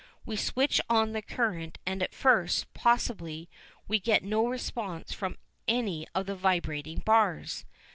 [0.25, 3.51] We switch on the current and at first, possibly,
[3.87, 7.65] we get no response from any of the vibrating bars.